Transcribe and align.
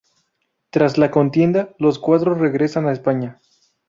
Tras 0.71 0.97
la 0.97 1.11
contienda 1.11 1.75
los 1.77 1.99
cuadros 1.99 2.39
regresaron 2.39 2.89
a 2.89 2.91
España. 2.91 3.39